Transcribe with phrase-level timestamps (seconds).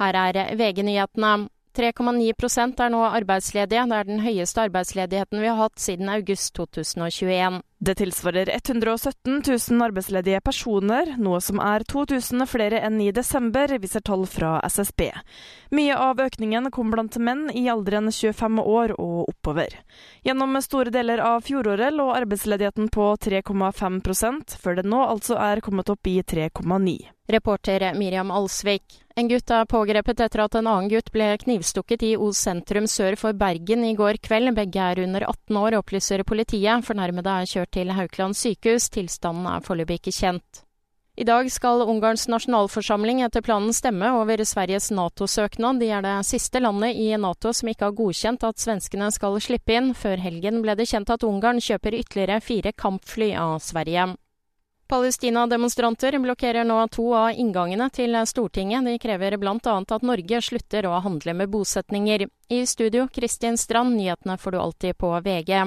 [0.00, 1.48] Her er VG-nyhetene.
[1.76, 3.86] 3,9% er nå arbeidsledige.
[3.86, 7.60] Det er den høyeste arbeidsledigheten vi har hatt siden august 2021.
[7.80, 14.04] Det tilsvarer 117 000 arbeidsledige personer, noe som er 2000 flere enn i desember, viser
[14.04, 15.06] tall fra SSB.
[15.72, 19.78] Mye av økningen kom blant menn i alderen 25 år og oppover.
[20.26, 25.90] Gjennom store deler av fjoråret lå arbeidsledigheten på 3,5% før det nå altså er kommet
[25.94, 26.98] opp i 3,9.
[27.30, 29.00] Reporter Miriam Alsvik.
[29.14, 33.18] En gutt er pågrepet etter at en annen gutt ble knivstukket i Os sentrum sør
[33.20, 34.54] for Bergen i går kveld.
[34.56, 36.86] Begge er under 18 år, opplyser politiet.
[36.86, 38.88] Fornærmede er kjørt til Haukeland sykehus.
[38.90, 40.64] Tilstanden er foreløpig ikke kjent.
[41.16, 45.80] I dag skal Ungarns nasjonalforsamling etter planen stemme over Sveriges Nato-søknad.
[45.82, 49.74] De er det siste landet i Nato som ikke har godkjent at svenskene skal slippe
[49.74, 49.90] inn.
[49.94, 54.12] Før helgen ble det kjent at Ungarn kjøper ytterligere fire kampfly av Sverige.
[54.90, 58.86] Palestina-demonstranter blokkerer nå to av inngangene til Stortinget.
[58.86, 59.58] De krever bl.a.
[59.78, 62.26] at Norge slutter å handle med bosetninger.
[62.50, 65.60] I studio, Kristin Strand, nyhetene får du alltid på VG.